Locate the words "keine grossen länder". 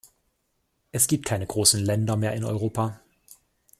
1.27-2.17